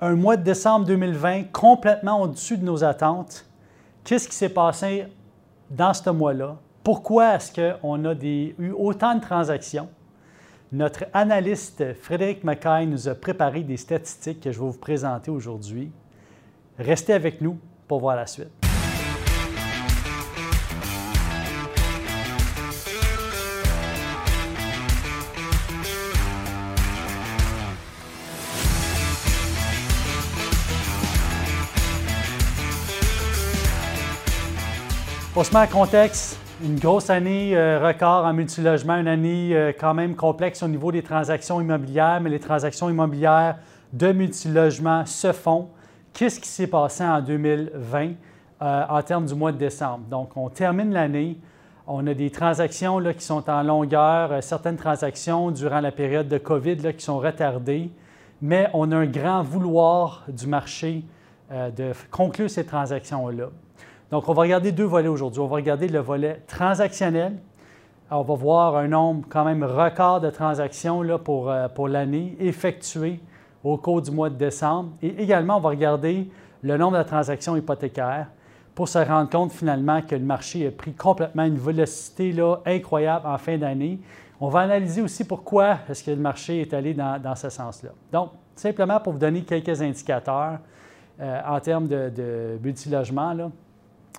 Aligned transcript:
un 0.00 0.14
mois 0.14 0.36
de 0.36 0.42
décembre 0.42 0.86
2020 0.86 1.52
complètement 1.52 2.22
au-dessus 2.22 2.58
de 2.58 2.64
nos 2.64 2.84
attentes. 2.84 3.46
Qu'est-ce 4.04 4.28
qui 4.28 4.34
s'est 4.34 4.50
passé 4.50 5.06
dans 5.70 5.94
ce 5.94 6.10
mois-là? 6.10 6.56
Pourquoi 6.84 7.34
est-ce 7.34 7.52
qu'on 7.52 8.04
a 8.04 8.14
eu 8.14 8.72
autant 8.76 9.14
de 9.14 9.20
transactions? 9.20 9.88
Notre 10.70 11.04
analyste 11.14 11.94
Frédéric 11.94 12.44
Mackay 12.44 12.86
nous 12.86 13.08
a 13.08 13.14
préparé 13.14 13.62
des 13.62 13.76
statistiques 13.76 14.40
que 14.40 14.52
je 14.52 14.58
vais 14.58 14.66
vous 14.66 14.78
présenter 14.78 15.30
aujourd'hui. 15.30 15.90
Restez 16.78 17.14
avec 17.14 17.40
nous 17.40 17.58
pour 17.88 18.00
voir 18.00 18.16
la 18.16 18.26
suite. 18.26 18.65
Pour 35.36 35.44
se 35.44 35.54
mettre 35.54 35.76
en 35.76 35.80
contexte, 35.80 36.38
une 36.64 36.78
grosse 36.78 37.10
année 37.10 37.54
euh, 37.54 37.78
record 37.86 38.24
en 38.24 38.32
multilogement, 38.32 38.96
une 38.96 39.06
année 39.06 39.54
euh, 39.54 39.70
quand 39.78 39.92
même 39.92 40.16
complexe 40.16 40.62
au 40.62 40.66
niveau 40.66 40.90
des 40.90 41.02
transactions 41.02 41.60
immobilières, 41.60 42.22
mais 42.22 42.30
les 42.30 42.40
transactions 42.40 42.88
immobilières 42.88 43.58
de 43.92 44.12
multilogement 44.12 45.04
se 45.04 45.32
font. 45.32 45.68
Qu'est-ce 46.14 46.40
qui 46.40 46.48
s'est 46.48 46.68
passé 46.68 47.04
en 47.04 47.20
2020 47.20 48.12
euh, 48.62 48.84
en 48.88 49.02
termes 49.02 49.26
du 49.26 49.34
mois 49.34 49.52
de 49.52 49.58
décembre? 49.58 50.06
Donc, 50.08 50.34
on 50.38 50.48
termine 50.48 50.90
l'année. 50.90 51.36
On 51.86 52.06
a 52.06 52.14
des 52.14 52.30
transactions 52.30 52.98
là, 52.98 53.12
qui 53.12 53.26
sont 53.26 53.50
en 53.50 53.62
longueur, 53.62 54.42
certaines 54.42 54.78
transactions 54.78 55.50
durant 55.50 55.80
la 55.80 55.92
période 55.92 56.28
de 56.28 56.38
COVID 56.38 56.76
là, 56.76 56.94
qui 56.94 57.04
sont 57.04 57.18
retardées, 57.18 57.90
mais 58.40 58.70
on 58.72 58.90
a 58.90 58.96
un 58.96 59.06
grand 59.06 59.42
vouloir 59.42 60.24
du 60.28 60.46
marché 60.46 61.04
de 61.50 61.92
conclure 62.10 62.48
ces 62.48 62.64
transactions-là. 62.64 63.50
Donc, 64.10 64.28
on 64.28 64.32
va 64.34 64.42
regarder 64.42 64.70
deux 64.70 64.84
volets 64.84 65.08
aujourd'hui. 65.08 65.40
On 65.40 65.48
va 65.48 65.56
regarder 65.56 65.88
le 65.88 65.98
volet 65.98 66.42
transactionnel. 66.46 67.38
on 68.10 68.22
va 68.22 68.34
voir 68.34 68.76
un 68.76 68.86
nombre 68.86 69.26
quand 69.28 69.44
même 69.44 69.64
record 69.64 70.20
de 70.20 70.30
transactions 70.30 71.02
euh, 71.02 71.68
pour 71.68 71.88
l'année 71.88 72.36
effectuées 72.38 73.20
au 73.64 73.76
cours 73.76 74.00
du 74.00 74.12
mois 74.12 74.30
de 74.30 74.36
décembre. 74.36 74.90
Et 75.02 75.08
également, 75.20 75.56
on 75.56 75.60
va 75.60 75.70
regarder 75.70 76.30
le 76.62 76.76
nombre 76.76 76.98
de 76.98 77.02
transactions 77.02 77.56
hypothécaires 77.56 78.28
pour 78.76 78.88
se 78.88 78.98
rendre 78.98 79.28
compte 79.28 79.52
finalement 79.52 80.02
que 80.02 80.14
le 80.14 80.24
marché 80.24 80.68
a 80.68 80.70
pris 80.70 80.92
complètement 80.92 81.44
une 81.44 81.58
vélocité 81.58 82.30
là, 82.30 82.58
incroyable 82.64 83.26
en 83.26 83.38
fin 83.38 83.58
d'année. 83.58 83.98
On 84.38 84.50
va 84.50 84.60
analyser 84.60 85.02
aussi 85.02 85.24
pourquoi 85.24 85.78
est-ce 85.88 86.04
que 86.04 86.10
le 86.10 86.18
marché 86.18 86.60
est 86.60 86.74
allé 86.74 86.94
dans, 86.94 87.34
ce 87.34 87.48
sens-là. 87.48 87.90
Donc, 88.12 88.30
simplement 88.54 89.00
pour 89.00 89.14
vous 89.14 89.18
donner 89.18 89.42
quelques 89.42 89.80
indicateurs 89.80 90.58
euh, 91.20 91.40
en 91.48 91.58
termes 91.58 91.88
de, 91.88 92.12
de 92.14 92.58
multilogement, 92.62 93.34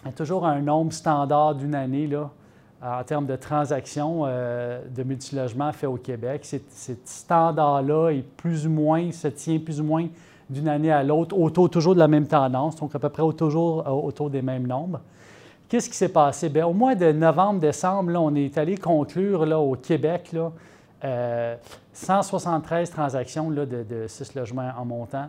il 0.04 0.08
y 0.08 0.10
a 0.10 0.14
toujours 0.14 0.46
un 0.46 0.62
nombre 0.62 0.94
standard 0.94 1.56
d'une 1.56 1.76
année 1.76 2.08
là, 2.08 2.30
en 2.82 3.04
termes 3.04 3.26
de 3.26 3.36
transactions 3.36 4.24
euh, 4.26 4.82
de 4.90 5.04
multilogement 5.04 5.72
fait 5.72 5.88
au 5.88 5.98
Québec. 5.98 6.42
Cet 6.44 7.08
standard-là 7.08 8.12
est 8.12 8.24
plus 8.24 8.68
ou 8.68 8.70
moins, 8.70 9.12
se 9.12 9.28
tient 9.28 9.60
plus 9.60 9.82
ou 9.82 9.84
moins 9.84 10.08
d'une 10.50 10.68
année 10.68 10.92
à 10.92 11.04
l'autre, 11.04 11.38
autour 11.38 11.70
toujours 11.70 11.94
de 11.94 12.00
la 12.00 12.08
même 12.08 12.28
tendance, 12.28 12.76
donc 12.78 12.96
à 12.96 13.00
peu 13.00 13.10
près 13.10 13.24
toujours 13.34 13.86
euh, 13.86 13.92
autour 13.92 14.30
des 14.30 14.42
mêmes 14.42 14.68
nombres. 14.68 15.02
Qu'est-ce 15.68 15.90
qui 15.90 15.98
s'est 15.98 16.10
passé? 16.10 16.48
Bien, 16.48 16.66
au 16.66 16.74
mois 16.74 16.96
de 16.96 17.12
novembre-décembre, 17.12 18.14
on 18.16 18.34
est 18.36 18.58
allé 18.58 18.78
conclure 18.78 19.46
là, 19.46 19.60
au 19.60 19.76
Québec 19.76 20.32
là, 20.32 20.52
173 21.92 22.90
euh, 22.90 22.94
transactions 22.94 23.52
de, 23.52 23.66
de, 23.66 24.08
six 24.08 24.34
logements 24.34 24.72
en 24.78 24.86
montant. 24.86 25.28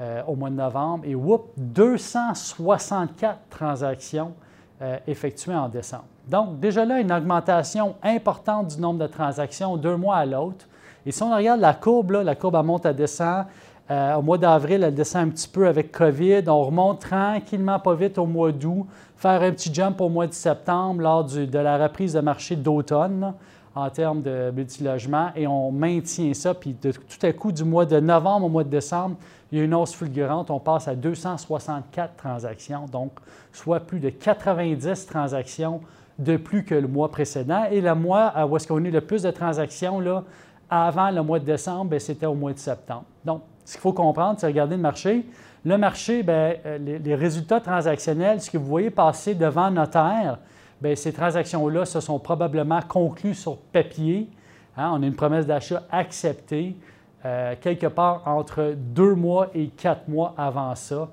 Euh, 0.00 0.22
au 0.28 0.36
mois 0.36 0.48
de 0.48 0.54
novembre 0.54 1.04
et 1.08 1.16
whoop, 1.16 1.48
264 1.56 3.36
transactions 3.50 4.32
euh, 4.80 4.96
effectuées 5.08 5.56
en 5.56 5.68
décembre. 5.68 6.04
Donc, 6.28 6.60
déjà 6.60 6.84
là, 6.84 7.00
une 7.00 7.10
augmentation 7.10 7.96
importante 8.04 8.76
du 8.76 8.80
nombre 8.80 9.00
de 9.00 9.08
transactions 9.08 9.76
d'un 9.76 9.96
mois 9.96 10.18
à 10.18 10.24
l'autre. 10.24 10.68
Et 11.04 11.10
si 11.10 11.20
on 11.20 11.34
regarde 11.34 11.60
la 11.60 11.74
courbe, 11.74 12.12
la 12.12 12.36
courbe 12.36 12.54
elle 12.54 12.64
monte, 12.64 12.86
à 12.86 12.92
descend. 12.92 13.46
Euh, 13.90 14.14
au 14.14 14.22
mois 14.22 14.38
d'avril, 14.38 14.84
elle 14.84 14.94
descend 14.94 15.26
un 15.26 15.30
petit 15.30 15.48
peu 15.48 15.66
avec 15.66 15.90
COVID. 15.90 16.44
On 16.46 16.62
remonte 16.62 17.00
tranquillement, 17.00 17.80
pas 17.80 17.94
vite 17.94 18.18
au 18.18 18.26
mois 18.26 18.52
d'août, 18.52 18.86
faire 19.16 19.42
un 19.42 19.50
petit 19.50 19.74
jump 19.74 20.00
au 20.00 20.08
mois 20.08 20.28
de 20.28 20.32
septembre 20.32 21.02
lors 21.02 21.24
de 21.24 21.58
la 21.58 21.76
reprise 21.76 22.12
de 22.12 22.20
marché 22.20 22.54
d'automne 22.54 23.34
en 23.78 23.90
termes 23.90 24.22
de 24.22 24.50
multilogement 24.50 25.30
et 25.36 25.46
on 25.46 25.70
maintient 25.70 26.34
ça. 26.34 26.54
Puis 26.54 26.74
de, 26.80 26.90
tout 26.90 27.26
à 27.26 27.32
coup, 27.32 27.52
du 27.52 27.64
mois 27.64 27.86
de 27.86 28.00
novembre 28.00 28.46
au 28.46 28.48
mois 28.48 28.64
de 28.64 28.70
décembre, 28.70 29.16
il 29.50 29.58
y 29.58 29.60
a 29.60 29.64
une 29.64 29.74
hausse 29.74 29.94
fulgurante. 29.94 30.50
On 30.50 30.58
passe 30.58 30.88
à 30.88 30.94
264 30.94 32.16
transactions, 32.16 32.86
donc 32.90 33.12
soit 33.52 33.80
plus 33.80 34.00
de 34.00 34.10
90 34.10 35.06
transactions 35.06 35.80
de 36.18 36.36
plus 36.36 36.64
que 36.64 36.74
le 36.74 36.88
mois 36.88 37.10
précédent. 37.10 37.64
Et 37.70 37.80
le 37.80 37.94
mois 37.94 38.34
où 38.46 38.56
est-ce 38.56 38.66
qu'on 38.66 38.84
a 38.84 38.88
eu 38.88 38.90
le 38.90 39.00
plus 39.00 39.22
de 39.22 39.30
transactions 39.30 40.00
là, 40.00 40.24
avant 40.68 41.10
le 41.10 41.22
mois 41.22 41.38
de 41.38 41.44
décembre, 41.44 41.90
ben, 41.90 42.00
c'était 42.00 42.26
au 42.26 42.34
mois 42.34 42.52
de 42.52 42.58
septembre. 42.58 43.04
Donc, 43.24 43.42
ce 43.64 43.72
qu'il 43.72 43.80
faut 43.80 43.92
comprendre, 43.92 44.38
c'est 44.38 44.46
regarder 44.46 44.76
le 44.76 44.82
marché. 44.82 45.24
Le 45.64 45.78
marché, 45.78 46.22
bien, 46.22 46.54
euh, 46.66 46.78
les, 46.78 47.14
résultats 47.14 47.60
transactionnels, 47.60 48.40
ce 48.40 48.50
que 48.50 48.58
vous 48.58 48.66
voyez 48.66 48.90
passer 48.90 49.34
devant 49.34 49.70
notaire, 49.70 50.38
Bien, 50.80 50.94
ces 50.94 51.12
transactions-là 51.12 51.84
se 51.84 52.00
sont 52.00 52.18
probablement 52.18 52.80
conclues 52.82 53.34
sur 53.34 53.56
papier. 53.56 54.28
Hein. 54.76 54.90
On 54.94 55.02
a 55.02 55.06
une 55.06 55.16
promesse 55.16 55.46
d'achat 55.46 55.82
acceptée 55.90 56.76
euh, 57.24 57.56
quelque 57.60 57.86
part 57.86 58.22
entre 58.26 58.74
deux 58.76 59.14
mois 59.14 59.48
et 59.54 59.68
quatre 59.68 60.06
mois 60.08 60.34
avant 60.36 60.74
ça. 60.76 61.08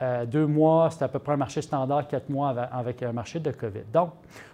Euh, 0.00 0.24
deux 0.24 0.46
mois, 0.46 0.88
c'est 0.90 1.04
à 1.04 1.08
peu 1.08 1.18
près 1.18 1.34
un 1.34 1.36
marché 1.36 1.60
standard, 1.60 2.08
quatre 2.08 2.30
mois 2.30 2.48
avec 2.72 3.02
un 3.02 3.12
marché 3.12 3.38
de 3.38 3.50
COVID. 3.50 3.84
Donc, 3.92 4.10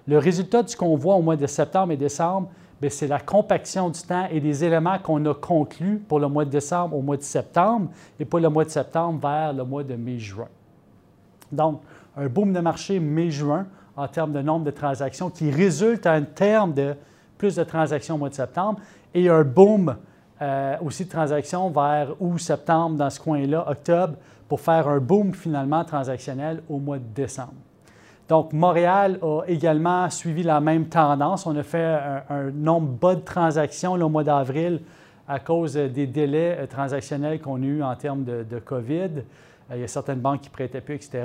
le 0.09 0.19
résultat 0.19 0.65
de 0.65 0.69
ce 0.69 0.77
qu'on 0.77 0.97
voit 0.97 1.15
au 1.15 1.23
mois 1.23 1.37
de 1.37 1.47
septembre 1.47 1.93
et 1.93 1.97
décembre, 1.97 2.49
c'est 2.89 3.07
la 3.07 3.21
compaction 3.21 3.89
du 3.89 4.01
temps 4.03 4.27
et 4.31 4.41
des 4.41 4.65
éléments 4.65 4.99
qu'on 4.99 5.25
a 5.27 5.35
conclus 5.35 5.99
pour 6.09 6.19
le 6.19 6.29
mois 6.29 6.45
de 6.45 6.51
décembre 6.51 6.97
au 6.97 7.03
mois 7.03 7.17
de 7.17 7.23
septembre 7.23 7.91
et 8.19 8.25
pour 8.25 8.41
le 8.41 8.49
mois 8.49 8.65
de 8.65 8.71
septembre 8.71 9.21
vers 9.21 9.53
le 9.53 9.65
mois 9.65 9.85
de 9.85 9.95
mai-juin. 9.95 10.49
Donc, 11.53 11.81
un 12.17 12.27
boom 12.27 12.53
de 12.53 12.61
marché 12.61 12.99
mai-juin 12.99 13.67
en 13.97 14.09
termes 14.09 14.33
de 14.33 14.43
nombre 14.43 14.65
de 14.65 14.71
transactions 14.71 15.31
qui 15.31 15.51
résulte 15.51 16.07
en 16.07 16.23
termes 16.23 16.75
de 16.75 16.95
plus 17.39 17.57
de 17.57 17.65
transactions 17.65 18.17
au 18.17 18.19
mois 18.19 18.29
de 18.29 18.35
septembre 18.35 18.81
et 19.15 19.29
un 19.29 19.43
boom 19.43 19.97
euh, 20.43 20.77
aussi 20.83 21.07
de 21.07 21.11
transactions 21.11 21.71
vers 21.71 22.09
août, 22.21 22.39
septembre, 22.39 22.97
dans 22.97 23.09
ce 23.09 23.19
coin-là, 23.19 23.65
octobre, 23.69 24.15
pour 24.49 24.61
faire 24.61 24.87
un 24.87 24.99
boom 24.99 25.33
finalement 25.33 25.85
transactionnel 25.85 26.63
au 26.69 26.79
mois 26.79 26.99
de 26.99 27.05
décembre. 27.15 27.55
Donc, 28.29 28.53
Montréal 28.53 29.19
a 29.23 29.43
également 29.47 30.11
suivi 30.11 30.43
la 30.43 30.61
même 30.61 30.87
tendance. 30.87 31.47
On 31.47 31.57
a 31.57 31.63
fait 31.63 31.99
un, 32.29 32.51
nombre 32.53 32.89
bas 32.89 33.15
de 33.15 33.21
transactions 33.21 33.93
au 33.93 34.09
mois 34.09 34.25
d'avril 34.25 34.81
à 35.29 35.39
cause 35.41 35.75
des 35.75 36.07
délais 36.07 36.57
euh, 36.61 36.67
transactionnels 36.67 37.41
qu'on 37.41 37.63
a 37.63 37.67
eus 37.67 37.83
en 37.83 37.95
termes 37.97 38.25
de, 38.25 38.45
de 38.49 38.59
COVID. 38.59 39.23
Euh, 39.71 39.77
il 39.77 39.81
y 39.81 39.85
a 39.85 39.89
certaines 39.89 40.21
banques 40.21 40.43
qui 40.43 40.51
prêtaient 40.51 40.81
plus, 40.81 40.95
etc. 40.95 41.25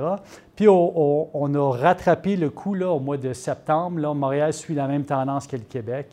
Puis 0.55 0.67
on, 0.67 1.53
a 1.53 1.77
rattrapé 1.77 2.35
le 2.35 2.49
coup 2.49 2.73
là, 2.73 2.89
au 2.89 2.99
mois 2.99 3.17
de 3.17 3.33
septembre. 3.33 3.99
Là, 3.99 4.13
Montréal 4.13 4.53
suit 4.53 4.73
la 4.73 4.87
même 4.87 5.03
tendance 5.03 5.47
que 5.47 5.55
le 5.55 5.63
Québec 5.63 6.07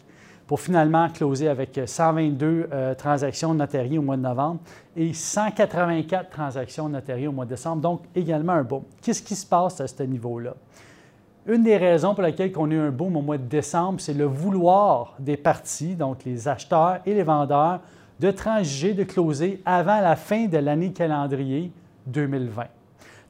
pour 0.47 0.61
finalement 0.61 1.11
closer 1.11 1.49
avec 1.49 1.79
122 1.85 2.69
euh, 2.73 2.95
transactions 2.95 3.53
notariées 3.53 3.99
au 3.99 4.03
mois 4.03 4.17
de 4.17 4.23
novembre 4.23 4.61
et 4.97 5.13
184 5.13 6.31
transactions 6.31 6.89
notariées 6.89 7.29
au 7.29 7.33
mois 7.33 7.45
de 7.45 7.51
décembre, 7.51 7.83
donc 7.83 8.03
également 8.15 8.55
un 8.55 8.63
boom. 8.63 8.83
Qu'est-ce 9.03 9.23
qui 9.23 9.37
se 9.37 9.45
passe 9.45 9.79
à 9.83 9.87
ce 9.87 10.03
niveau-là? 10.03 10.55
Une 11.49 11.63
des 11.63 11.79
raisons 11.79 12.15
pour 12.15 12.23
lesquelles 12.23 12.53
on 12.57 12.71
a 12.71 12.75
eu 12.75 12.79
un 12.79 12.91
boom 12.91 13.17
au 13.17 13.23
mois 13.23 13.39
de 13.39 13.45
décembre, 13.45 14.03
c'est 14.03 14.13
le 14.13 14.27
vouloir 14.27 15.15
des 15.19 15.39
parties, 15.39 15.95
donc 15.95 16.23
les 16.27 16.47
acheteurs 16.47 16.99
et 17.07 17.15
les 17.15 17.23
vendeurs, 17.23 17.81
de 18.21 18.31
transiger, 18.31 18.93
de 18.93 19.03
closer 19.03 19.63
avant 19.65 19.99
la 20.03 20.15
fin 20.15 20.45
de 20.45 20.59
l'année 20.59 20.93
calendrier 20.93 21.73
2020. 22.07 22.65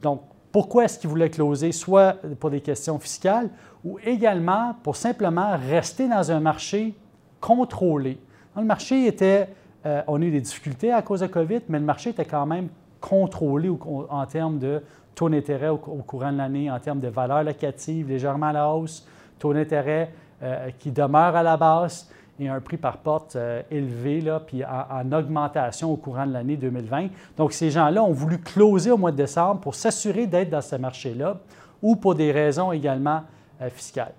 Donc, 0.03 0.23
pourquoi 0.51 0.87
est-ce 0.87 0.99
qu'ils 0.99 1.11
voulaient 1.11 1.31
closer? 1.31 1.71
Soit 1.71 2.17
pour 2.41 2.51
des 2.51 2.61
questions 2.61 2.99
fiscales 2.99 3.51
ou 3.85 4.01
également 4.05 4.75
pour 4.83 4.97
simplement 4.97 5.57
rester 5.57 6.09
dans 6.09 6.33
un 6.33 6.41
marché 6.41 6.95
contrôlé. 7.41 8.19
le 8.57 8.65
marché 8.65 9.07
était, 9.07 9.49
euh, 9.87 10.03
on 10.09 10.21
a 10.21 10.25
eu 10.25 10.33
des 10.33 10.41
difficultés 10.41 10.93
à 10.93 11.03
cause 11.03 11.21
de 11.21 11.29
COVID, 11.29 11.61
mais 11.69 11.79
le 11.79 11.85
marché 11.85 12.11
était 12.11 12.25
quand 12.25 12.47
même 12.47 12.69
contrôlé 13.01 13.71
en 14.11 14.27
termes 14.27 14.59
de 14.59 14.83
taux 15.19 15.29
d'intérêt 15.29 15.69
au, 15.69 15.79
courant 15.79 16.31
de 16.31 16.39
l'année, 16.39 16.71
en 16.71 16.79
termes 16.79 17.01
de 17.01 17.09
valeur 17.09 17.43
locative 17.43 18.09
légèrement 18.09 18.47
à 18.47 18.53
la 18.53 18.69
hausse, 18.69 19.05
taux 19.37 19.53
d'intérêt 19.53 20.13
euh, 20.45 20.71
qui 20.79 20.93
demeure 20.93 21.35
à 21.35 21.43
la 21.43 21.57
base 21.57 22.09
et 22.39 22.49
un 22.49 22.61
prix 22.61 22.77
par 22.77 22.99
porte 22.99 23.35
euh, 23.35 23.61
élevé, 23.69 24.21
là, 24.21 24.39
puis 24.39 24.63
en, 24.65 25.11
augmentation 25.11 25.93
au 25.93 25.97
courant 25.97 26.25
de 26.25 26.33
l'année 26.33 26.57
2020. 26.57 27.09
Donc, 27.37 27.53
ces 27.53 27.69
gens-là 27.73 28.05
ont 28.05 28.13
voulu 28.13 28.39
closer 28.39 28.93
au 28.93 28.97
mois 28.97 29.11
de 29.11 29.17
décembre 29.17 29.61
pour 29.61 29.75
s'assurer 29.75 30.29
d'être 30.29 30.51
dans 30.51 30.61
ce 30.61 30.77
marché-là 30.77 31.39
ou 31.83 31.97
pour 31.97 32.15
des 32.15 32.31
raisons 32.31 32.71
également 32.71 33.23
euh, 33.61 33.71
fiscales. 33.71 34.15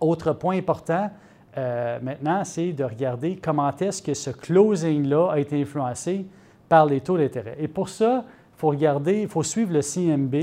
Autre 0.00 0.32
point 0.34 0.56
important 0.56 1.10
maintenant, 2.02 2.44
c'est 2.44 2.74
de 2.74 2.84
regarder 2.84 3.36
comment 3.42 3.74
est-ce 3.74 4.02
que 4.02 4.12
ce 4.12 4.28
closing-là 4.28 5.30
a 5.32 5.38
été 5.38 5.58
influencé 5.58 6.26
par 6.68 6.84
les 6.84 7.00
taux 7.00 7.16
d'intérêt. 7.16 7.56
Et 7.58 7.66
pour 7.66 7.88
ça, 7.88 8.26
faut 8.56 8.68
regarder, 8.68 9.22
il 9.22 9.28
faut 9.28 9.42
suivre 9.42 9.72
le 9.72 9.82
CMB, 9.82 10.34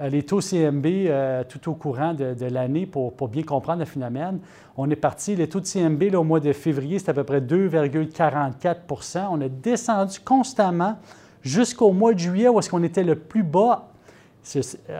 euh, 0.00 0.08
les 0.08 0.22
taux 0.22 0.40
CMB 0.40 0.86
euh, 0.86 1.42
tout 1.48 1.70
au 1.70 1.74
courant 1.74 2.14
de, 2.14 2.46
l'année 2.46 2.86
pour, 2.86 3.12
bien 3.28 3.42
comprendre 3.42 3.80
le 3.80 3.84
phénomène. 3.84 4.38
On 4.76 4.88
est 4.90 4.96
parti, 4.96 5.34
les 5.34 5.48
taux 5.48 5.60
de 5.60 5.66
CMB 5.66 6.14
au 6.14 6.22
mois 6.22 6.40
de 6.40 6.52
février, 6.52 6.98
c'était 6.98 7.10
à 7.10 7.14
peu 7.14 7.24
près 7.24 7.40
2,44% 7.40 9.26
On 9.30 9.40
a 9.40 9.48
descendu 9.48 10.20
constamment 10.20 10.96
jusqu'au 11.42 11.92
mois 11.92 12.14
de 12.14 12.18
juillet 12.18 12.48
où 12.48 12.58
est-ce 12.58 12.70
qu'on 12.70 12.82
était 12.82 13.04
le 13.04 13.16
plus 13.16 13.42
bas, 13.42 13.88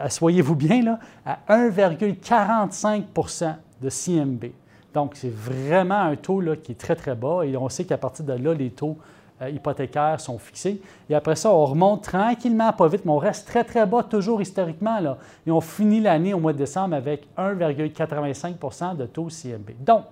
soyez-vous 0.09 0.55
bien, 0.55 0.83
là, 0.83 0.99
à 1.25 1.39
1,45% 1.49 3.55
de 3.81 3.89
CMB. 3.89 4.45
Donc, 4.93 5.13
c'est 5.15 5.33
vraiment 5.33 6.01
un 6.01 6.15
taux 6.15 6.41
là, 6.41 6.55
qui 6.55 6.73
est 6.73 6.75
très, 6.75 6.95
très 6.95 7.15
bas 7.15 7.43
et 7.43 7.55
on 7.55 7.69
sait 7.69 7.85
qu'à 7.85 7.97
partir 7.97 8.25
de 8.25 8.33
là, 8.33 8.53
les 8.53 8.71
taux 8.71 8.97
euh, 8.97 9.18
hypothécaires 9.47 10.19
sont 10.19 10.37
fixés. 10.37 10.81
Et 11.09 11.15
après 11.15 11.35
ça, 11.35 11.51
on 11.51 11.65
remonte 11.65 12.03
tranquillement, 12.03 12.73
pas 12.73 12.87
vite, 12.87 13.05
mais 13.05 13.11
on 13.11 13.17
reste 13.17 13.47
très, 13.47 13.63
très 13.63 13.85
bas 13.85 14.03
toujours 14.03 14.41
historiquement. 14.41 14.99
Là. 14.99 15.17
Et 15.47 15.51
on 15.51 15.61
finit 15.61 16.01
l'année 16.01 16.33
au 16.33 16.39
mois 16.39 16.53
de 16.53 16.57
décembre 16.57 16.95
avec 16.95 17.27
1,85% 17.37 18.97
de 18.97 19.05
taux 19.05 19.29
CMB. 19.29 19.71
Donc, 19.79 20.03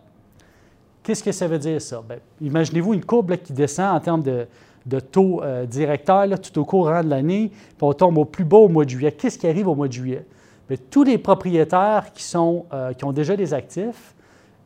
qu'est-ce 1.03 1.23
que 1.23 1.31
ça 1.31 1.47
veut 1.47 1.59
dire 1.59 1.81
ça? 1.81 2.01
Ben, 2.07 2.19
imaginez-vous 2.41 2.93
une 2.93 3.05
courbe 3.05 3.35
qui 3.37 3.53
descend 3.53 3.95
en 3.95 3.99
termes 3.99 4.23
de, 4.23 4.99
taux 4.99 5.43
euh, 5.43 5.65
directeur 5.65 6.27
tout 6.39 6.59
au 6.59 6.65
courant 6.65 7.03
de 7.03 7.09
l'année, 7.09 7.49
puis 7.49 7.75
on 7.81 7.93
tombe 7.93 8.17
au 8.17 8.25
plus 8.25 8.45
bas 8.45 8.57
au 8.57 8.69
mois 8.69 8.85
de 8.85 8.89
juillet. 8.89 9.11
Qu'est-ce 9.11 9.37
qui 9.37 9.47
arrive 9.47 9.67
au 9.67 9.75
mois 9.75 9.87
de 9.87 9.93
juillet? 9.93 10.25
Bien, 10.69 10.77
tous 10.89 11.03
les 11.03 11.17
propriétaires 11.17 12.11
qui, 12.13 12.23
sont, 12.23 12.65
euh, 12.73 12.93
qui 12.93 13.05
ont 13.05 13.11
déjà 13.13 13.35
des 13.35 13.53
actifs, 13.53 14.15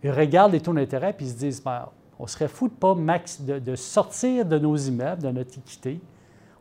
ils 0.03 0.11
regardent 0.11 0.53
les 0.53 0.61
taux 0.61 0.73
d'intérêt 0.73 1.13
puis 1.13 1.25
ils 1.25 1.31
se 1.31 1.37
disent 1.37 1.63
ben, 1.63 1.85
on 2.21 2.27
serait 2.27 2.47
fou 2.47 2.67
de 2.67 2.73
pas 2.73 2.95
de, 2.95 3.75
sortir 3.75 4.45
de 4.45 4.59
nos 4.59 4.75
immeubles, 4.75 5.23
de 5.23 5.31
notre 5.31 5.57
équité. 5.57 5.99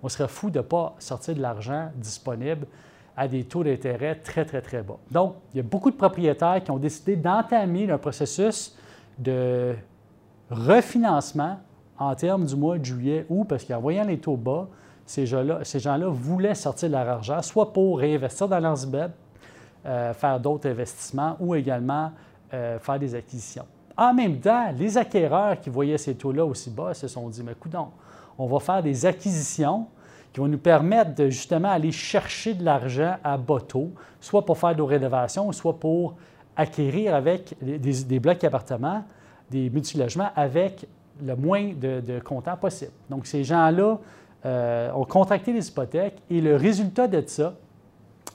On 0.03 0.09
serait 0.09 0.27
fou 0.27 0.49
de 0.49 0.59
ne 0.59 0.62
pas 0.62 0.95
sortir 0.99 1.35
de 1.35 1.43
l'argent 1.43 1.91
disponible 1.97 2.67
à 3.15 3.29
des 3.29 3.45
taux 3.45 3.62
d'intérêt 3.62 4.15
très, 4.15 4.47
très, 4.47 4.62
très 4.62 4.83
bas. 4.83 4.97
Donc, 5.11 5.35
il 5.53 5.59
y 5.59 5.61
a 5.61 5.62
beaucoup 5.62 5.91
de 5.91 5.97
propriétaires 5.97 6.65
qui 6.65 6.71
ont 6.71 6.79
décidé 6.79 7.15
d'entamer 7.15 7.91
un 7.91 7.99
processus 7.99 8.75
de 9.19 9.75
refinancement 10.51 11.59
en 11.99 12.15
termes 12.15 12.47
du 12.47 12.57
mois 12.57 12.79
de 12.79 12.85
juillet 12.87 13.27
ou 13.29 13.45
parce 13.45 13.65
qu'en 13.65 13.81
voyant 13.81 14.05
les 14.05 14.19
taux 14.19 14.39
bas, 14.39 14.67
ces 15.05 15.27
gens-là 15.27 16.09
voulaient 16.09 16.55
sortir 16.55 16.89
de 16.89 16.95
leur 16.95 17.07
argent, 17.07 17.43
soit 17.43 17.71
pour 17.71 17.99
réinvestir 17.99 18.49
dans 18.49 18.61
leurs 18.61 18.83
immeubles, 18.85 19.12
euh, 19.85 20.15
faire 20.15 20.41
d'autres 20.41 20.71
investissements 20.71 21.37
ou 21.39 21.55
également 21.55 22.12
euh, 22.55 22.79
faire 22.79 22.99
des 22.99 23.15
acquisitions. 23.15 23.67
En 24.00 24.14
même 24.14 24.41
temps, 24.41 24.73
les 24.79 24.97
acquéreurs 24.97 25.61
qui 25.61 25.69
voyaient 25.69 25.99
ces 25.99 26.14
taux-là 26.14 26.43
aussi 26.43 26.70
bas 26.70 26.94
se 26.94 27.06
sont 27.06 27.29
dit, 27.29 27.43
mais 27.44 27.52
coudons, 27.55 27.88
on 28.38 28.47
va 28.47 28.58
faire 28.58 28.82
des 28.82 29.05
acquisitions 29.05 29.88
qui 30.32 30.41
vont 30.41 30.49
nous 30.49 30.56
permettre 30.56 31.14
de 31.14 31.29
justement 31.29 31.69
aller 31.69 31.93
chercher 31.93 32.55
de 32.55 32.64
l'argent 32.64 33.17
à 33.23 33.37
bas 33.37 33.61
taux, 33.61 33.91
soit 34.19 34.47
pour 34.47 34.56
faire 34.56 34.75
nos 34.75 34.87
rénovations, 34.87 35.52
soit 35.52 35.79
pour 35.79 36.14
acquérir 36.56 37.14
avec 37.14 37.55
des, 37.61 38.20
blocs 38.20 38.41
d'appartements, 38.41 39.05
des 39.50 39.69
multilogements 39.69 40.31
avec 40.35 40.87
le 41.23 41.37
moins 41.37 41.75
de, 41.75 42.00
de 42.00 42.20
comptants 42.20 42.56
possible. 42.56 42.93
Donc, 43.11 43.26
ces 43.26 43.44
gens-là 43.44 43.99
euh, 44.47 44.93
ont 44.93 45.05
contracté 45.05 45.52
les 45.52 45.69
hypothèques 45.69 46.17
et 46.31 46.41
le 46.41 46.56
résultat 46.56 47.06
de 47.06 47.23
ça, 47.26 47.52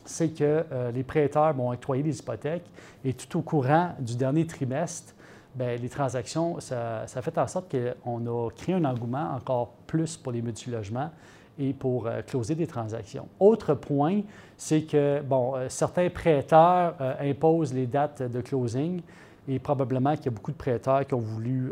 c'est 0.05 0.29
que 0.29 0.63
euh, 0.71 0.91
les 0.91 1.01
prêteurs 1.01 1.51
vont 1.55 1.71
octroyer 1.71 2.03
des 2.03 2.19
hypothèques 2.19 2.69
et 3.03 3.13
tout 3.13 3.39
au 3.39 3.41
courant 3.41 3.95
du 3.99 4.15
dernier 4.15 4.45
trimestre, 4.45 5.15
bien, 5.55 5.75
les 5.75 5.89
transactions, 5.89 6.59
ça, 6.59 7.05
fait 7.07 7.37
en 7.37 7.47
sorte 7.47 7.73
qu'on 7.73 8.25
a 8.27 8.49
créé 8.51 8.75
un 8.75 8.85
engouement 8.85 9.33
encore 9.35 9.69
plus 9.87 10.17
pour 10.17 10.31
les 10.31 10.41
multilogements 10.41 11.09
et 11.57 11.73
pour 11.73 12.07
euh, 12.07 12.21
closer 12.21 12.55
des 12.55 12.67
transactions. 12.67 13.27
Autre 13.39 13.73
point, 13.73 14.21
c'est 14.57 14.81
que 14.81 15.21
bon, 15.21 15.55
euh, 15.55 15.67
certains 15.69 16.09
prêteurs 16.09 16.95
imposent 17.19 17.73
les 17.73 17.87
dates 17.87 18.21
de 18.21 18.41
closing 18.41 19.01
et 19.47 19.59
probablement 19.59 20.15
qu'il 20.15 20.25
y 20.25 20.29
a 20.29 20.31
beaucoup 20.31 20.51
de 20.51 20.57
prêteurs 20.57 21.05
qui 21.05 21.13
ont 21.13 21.19
voulu 21.19 21.71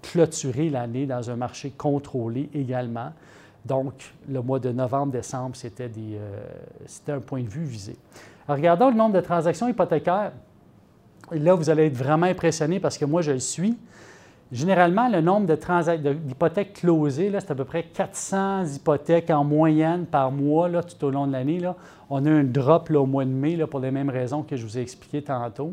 clôturer 0.00 0.70
l'année 0.70 1.04
dans 1.04 1.30
un 1.30 1.36
marché 1.36 1.70
contrôlé 1.70 2.48
également. 2.54 3.12
Donc, 3.64 4.12
le 4.28 4.42
mois 4.42 4.58
de 4.58 4.70
novembre-décembre, 4.70 5.56
euh, 5.64 6.44
c'était, 6.86 7.12
un 7.12 7.20
point 7.20 7.42
de 7.42 7.48
vue 7.48 7.64
visé. 7.64 7.96
regardons 8.46 8.90
le 8.90 8.96
nombre 8.96 9.14
de 9.14 9.20
transactions 9.20 9.68
hypothécaires. 9.68 10.32
Là, 11.32 11.54
vous 11.54 11.70
allez 11.70 11.86
être 11.86 11.96
vraiment 11.96 12.26
impressionné 12.26 12.80
parce 12.80 12.98
que 12.98 13.04
moi, 13.04 13.22
je 13.22 13.32
le 13.32 13.38
suis. 13.38 13.76
Généralement, 14.52 15.08
le 15.08 15.20
nombre 15.20 15.46
d'hypothèques 15.46 16.74
closées, 16.74 17.32
c'est 17.32 17.50
à 17.50 17.54
peu 17.54 17.64
près 17.64 17.82
400 17.82 18.66
hypothèques 18.76 19.30
en 19.30 19.42
moyenne 19.42 20.06
par 20.06 20.30
mois 20.30 20.68
là, 20.68 20.82
tout 20.82 21.02
au 21.06 21.10
long 21.10 21.26
de 21.26 21.32
l'année. 21.32 21.60
On 22.10 22.24
a 22.24 22.30
un 22.30 22.44
drop 22.44 22.90
au 22.90 23.06
mois 23.06 23.24
de 23.24 23.30
mai 23.30 23.56
pour 23.66 23.80
les 23.80 23.90
mêmes 23.90 24.10
raisons 24.10 24.42
que 24.42 24.56
je 24.56 24.64
vous 24.64 24.78
ai 24.78 24.82
expliquées 24.82 25.22
tantôt. 25.22 25.72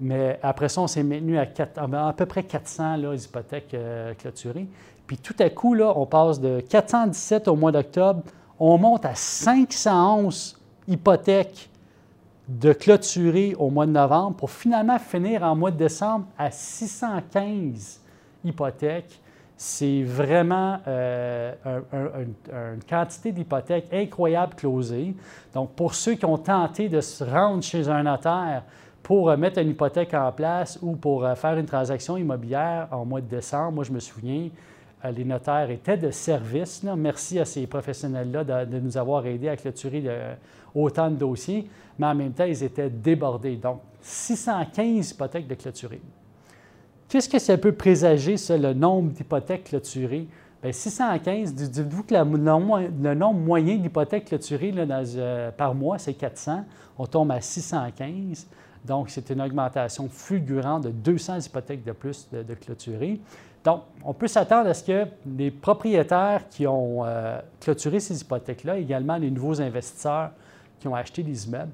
Mais 0.00 0.38
après 0.42 0.68
ça, 0.68 0.80
on 0.80 0.86
s'est 0.86 1.02
maintenu 1.02 1.38
à, 1.38 1.46
à, 1.76 2.12
peu 2.12 2.26
près 2.26 2.42
400 2.44 3.12
hypothèques 3.12 3.74
euh, 3.74 4.14
clôturées. 4.14 4.66
Puis 5.06 5.18
tout 5.18 5.36
à 5.38 5.50
coup, 5.50 5.74
là, 5.74 5.92
on 5.96 6.06
passe 6.06 6.40
de 6.40 6.60
417 6.60 7.48
au 7.48 7.56
mois 7.56 7.72
d'octobre, 7.72 8.22
on 8.58 8.78
monte 8.78 9.04
à 9.04 9.14
511 9.14 10.58
hypothèques 10.88 11.68
de 12.48 12.72
clôturer 12.72 13.54
au 13.58 13.70
mois 13.70 13.86
de 13.86 13.92
novembre 13.92 14.36
pour 14.36 14.50
finalement 14.50 14.98
finir 14.98 15.42
en 15.42 15.56
mois 15.56 15.70
de 15.70 15.76
décembre 15.76 16.26
à 16.38 16.50
615 16.50 18.00
hypothèques. 18.44 19.20
C'est 19.56 20.02
vraiment 20.02 20.78
euh, 20.88 21.54
une 22.52 22.82
quantité 22.88 23.32
d'hypothèques 23.32 23.86
incroyable 23.92 24.54
closées. 24.56 25.14
Donc, 25.54 25.70
pour 25.70 25.94
ceux 25.94 26.14
qui 26.14 26.24
ont 26.24 26.36
tenté 26.36 26.88
de 26.88 27.00
se 27.00 27.22
rendre 27.22 27.62
chez 27.62 27.88
un 27.88 28.02
notaire 28.02 28.64
pour 29.02 29.30
euh, 29.30 29.36
mettre 29.36 29.60
une 29.60 29.68
hypothèque 29.68 30.12
en 30.12 30.32
place 30.32 30.78
ou 30.82 30.96
pour 30.96 31.24
euh, 31.24 31.34
faire 31.36 31.56
une 31.56 31.66
transaction 31.66 32.16
immobilière 32.16 32.88
en 32.90 33.04
mois 33.04 33.20
de 33.20 33.28
décembre, 33.28 33.72
moi, 33.72 33.84
je 33.84 33.92
me 33.92 34.00
souviens, 34.00 34.48
les 35.10 35.24
notaires 35.24 35.70
étaient 35.70 35.96
de 35.96 36.10
service. 36.10 36.82
Merci 36.82 37.38
à 37.38 37.44
ces 37.44 37.66
professionnels-là 37.66 38.64
de, 38.64 38.78
nous 38.78 38.96
avoir 38.96 39.26
aidés 39.26 39.48
à 39.48 39.56
clôturer 39.56 40.04
autant 40.74 41.10
de 41.10 41.16
dossiers, 41.16 41.68
mais 41.98 42.06
en 42.06 42.14
même 42.14 42.32
temps, 42.32 42.44
ils 42.44 42.62
étaient 42.62 42.90
débordés. 42.90 43.56
Donc, 43.56 43.80
615 44.02 45.12
hypothèques 45.12 45.46
de 45.46 45.54
clôturées. 45.54 46.00
Qu'est-ce 47.08 47.28
que 47.28 47.38
ça 47.38 47.56
peut 47.56 47.72
présager, 47.72 48.36
ça, 48.36 48.56
le 48.56 48.74
nombre 48.74 49.12
d'hypothèques 49.12 49.64
clôturées? 49.64 50.26
Bien, 50.62 50.72
615, 50.72 51.54
dites-vous 51.54 52.04
que 52.04 52.14
le 52.14 53.14
nombre 53.14 53.38
moyen 53.38 53.76
d'hypothèques 53.76 54.26
clôturées 54.26 54.74
euh, 54.76 55.50
par 55.52 55.74
mois, 55.74 55.98
c'est 55.98 56.14
400. 56.14 56.64
On 56.98 57.06
tombe 57.06 57.30
à 57.30 57.40
615. 57.40 58.46
Donc, 58.84 59.10
c'est 59.10 59.30
une 59.30 59.40
augmentation 59.40 60.08
fulgurante 60.08 60.84
de 60.84 60.90
200 60.90 61.40
hypothèques 61.40 61.84
de 61.84 61.92
plus 61.92 62.28
de, 62.32 62.42
de 62.42 62.54
clôturées. 62.54 63.20
Donc, 63.64 63.82
on 64.04 64.12
peut 64.12 64.28
s'attendre 64.28 64.68
à 64.68 64.74
ce 64.74 64.84
que 64.84 65.06
les 65.26 65.50
propriétaires 65.50 66.48
qui 66.50 66.66
ont 66.66 67.04
euh, 67.04 67.40
clôturé 67.60 67.98
ces 67.98 68.20
hypothèques-là, 68.20 68.76
également 68.76 69.16
les 69.16 69.30
nouveaux 69.30 69.60
investisseurs 69.60 70.30
qui 70.78 70.86
ont 70.86 70.94
acheté 70.94 71.22
des 71.22 71.46
immeubles, 71.46 71.72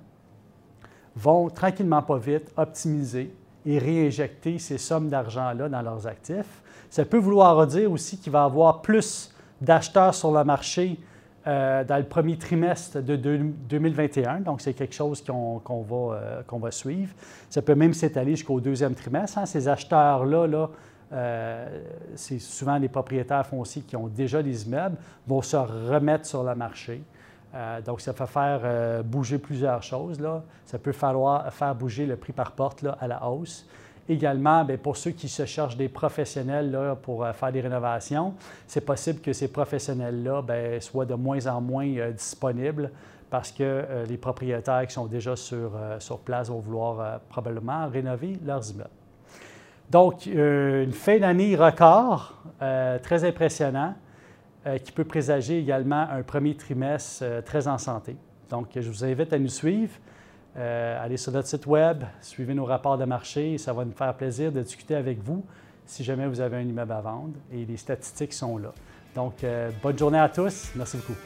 vont 1.16 1.50
tranquillement 1.50 2.02
pas 2.02 2.18
vite 2.18 2.52
optimiser 2.56 3.34
et 3.66 3.78
réinjecter 3.78 4.58
ces 4.60 4.78
sommes 4.78 5.08
d'argent-là 5.08 5.68
dans 5.68 5.82
leurs 5.82 6.06
actifs. 6.06 6.62
Ça 6.88 7.04
peut 7.04 7.18
vouloir 7.18 7.66
dire 7.66 7.90
aussi 7.90 8.18
qu'il 8.18 8.32
va 8.32 8.42
y 8.42 8.44
avoir 8.44 8.80
plus 8.82 9.34
d'acheteurs 9.60 10.14
sur 10.14 10.32
le 10.32 10.44
marché 10.44 10.98
euh, 11.46 11.82
dans 11.84 11.96
le 11.96 12.04
premier 12.04 12.38
trimestre 12.38 13.00
de 13.02 13.16
2021. 13.16 14.40
Donc, 14.40 14.60
c'est 14.60 14.74
quelque 14.74 14.94
chose 14.94 15.22
qu'on 15.24 15.60
va, 15.82 16.66
euh, 16.66 16.70
suivre. 16.70 17.12
Ça 17.48 17.62
peut 17.62 17.74
même 17.74 17.94
s'étaler 17.94 18.36
jusqu'au 18.36 18.60
deuxième 18.60 18.94
trimestre. 18.94 19.38
Hein. 19.38 19.46
Ces 19.46 19.66
acheteurs-là, 19.66 20.46
là, 20.46 20.70
euh, 21.12 21.66
c'est 22.14 22.38
souvent 22.38 22.78
les 22.78 22.88
propriétaires 22.88 23.46
fonciers 23.46 23.82
qui 23.82 23.96
ont 23.96 24.06
déjà 24.06 24.42
des 24.42 24.66
immeubles, 24.66 24.96
vont 25.26 25.42
se 25.42 25.56
remettre 25.56 26.26
sur 26.26 26.44
le 26.44 26.54
marché. 26.54 27.02
Euh, 27.54 27.80
donc, 27.80 28.00
ça 28.00 28.12
fait 28.12 28.26
faire 28.26 28.60
euh, 28.62 29.02
bouger 29.02 29.38
plusieurs 29.38 29.82
choses. 29.82 30.18
Ça 30.64 30.78
peut 30.78 30.92
falloir 30.92 31.52
faire 31.52 31.74
bouger 31.74 32.06
le 32.06 32.16
prix 32.16 32.32
par 32.32 32.52
porte 32.52 32.84
à 33.00 33.08
la 33.08 33.26
hausse. 33.26 33.66
Également, 34.08 34.64
bien, 34.64 34.76
pour 34.76 34.96
ceux 34.96 35.10
qui 35.10 35.28
se 35.28 35.44
cherchent 35.46 35.76
des 35.76 35.88
professionnels 35.88 36.76
pour 37.02 37.26
faire 37.28 37.52
des 37.52 37.60
rénovations, 37.60 38.34
c'est 38.66 38.80
possible 38.80 39.20
que 39.20 39.32
ces 39.32 39.48
professionnels-là 39.48 40.42
ben, 40.42 40.80
soient 40.80 41.06
de 41.06 41.14
moins 41.14 41.46
en 41.46 41.60
moins 41.60 42.10
disponibles 42.10 42.90
parce 43.28 43.52
que 43.52 44.04
les 44.08 44.16
propriétaires 44.16 44.84
qui 44.88 44.94
sont 44.94 45.06
déjà 45.06 45.36
sur, 45.36 45.70
sur 46.00 46.18
place 46.18 46.48
vont 46.48 46.58
vouloir 46.58 47.20
probablement 47.28 47.88
rénover 47.88 48.36
leurs 48.44 48.68
immeubles. 48.70 48.99
Donc, 49.90 50.28
euh, 50.28 50.84
une 50.84 50.92
fin 50.92 51.18
d'année 51.18 51.56
record, 51.56 52.40
euh, 52.62 52.98
très 53.00 53.24
impressionnant, 53.24 53.94
euh, 54.66 54.78
qui 54.78 54.92
peut 54.92 55.04
présager 55.04 55.58
également 55.58 56.06
un 56.10 56.22
premier 56.22 56.54
trimestre 56.54 57.24
très 57.44 57.66
en 57.66 57.76
santé. 57.76 58.16
Donc, 58.48 58.68
je 58.76 58.88
vous 58.88 59.04
invite 59.04 59.32
à 59.32 59.38
nous 59.38 59.48
suivre. 59.48 59.92
allez 60.56 61.16
sur 61.16 61.32
notre 61.32 61.48
site 61.48 61.66
Web, 61.66 62.04
suivez 62.20 62.54
nos 62.54 62.64
rapports 62.64 62.98
de 62.98 63.04
marché. 63.04 63.58
Ça 63.58 63.72
va 63.72 63.84
nous 63.84 63.92
faire 63.92 64.14
plaisir 64.14 64.52
de 64.52 64.60
discuter 64.60 64.94
avec 64.94 65.18
vous 65.22 65.44
si 65.86 66.04
jamais 66.04 66.26
vous 66.28 66.40
avez 66.40 66.56
un 66.56 66.62
immeuble 66.62 66.92
à 66.92 67.00
vendre 67.00 67.34
et 67.52 67.64
les 67.64 67.76
statistiques 67.76 68.32
sont 68.32 68.58
là. 68.58 68.72
Donc, 69.14 69.44
bonne 69.82 69.98
journée 69.98 70.18
à 70.18 70.28
tous. 70.28 70.72
Merci 70.76 70.98
beaucoup. 70.98 71.18